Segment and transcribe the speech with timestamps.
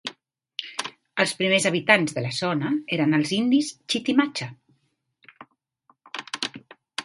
[1.23, 4.51] Els primers habitants de la zona eren els indis chitimacha.